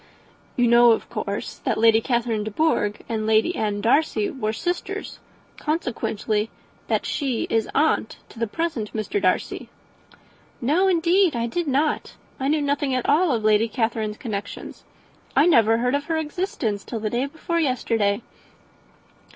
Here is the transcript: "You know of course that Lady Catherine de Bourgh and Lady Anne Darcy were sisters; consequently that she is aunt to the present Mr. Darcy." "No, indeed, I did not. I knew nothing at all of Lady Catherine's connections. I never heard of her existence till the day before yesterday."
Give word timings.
"You 0.55 0.67
know 0.67 0.93
of 0.93 1.07
course 1.11 1.59
that 1.59 1.77
Lady 1.77 2.01
Catherine 2.01 2.43
de 2.43 2.49
Bourgh 2.49 3.01
and 3.07 3.27
Lady 3.27 3.55
Anne 3.55 3.81
Darcy 3.81 4.31
were 4.31 4.51
sisters; 4.51 5.19
consequently 5.57 6.49
that 6.87 7.05
she 7.05 7.45
is 7.51 7.69
aunt 7.75 8.17
to 8.29 8.39
the 8.39 8.47
present 8.47 8.91
Mr. 8.93 9.21
Darcy." 9.21 9.69
"No, 10.59 10.87
indeed, 10.87 11.35
I 11.35 11.45
did 11.45 11.67
not. 11.67 12.15
I 12.39 12.47
knew 12.47 12.63
nothing 12.63 12.95
at 12.95 13.07
all 13.07 13.31
of 13.31 13.43
Lady 13.43 13.67
Catherine's 13.67 14.17
connections. 14.17 14.83
I 15.35 15.45
never 15.45 15.77
heard 15.77 15.93
of 15.93 16.05
her 16.05 16.17
existence 16.17 16.83
till 16.83 16.99
the 16.99 17.11
day 17.11 17.27
before 17.27 17.59
yesterday." 17.59 18.23